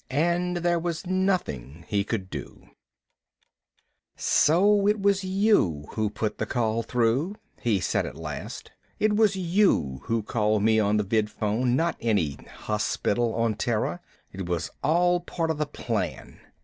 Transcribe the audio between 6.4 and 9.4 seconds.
call through," he said at last. "It was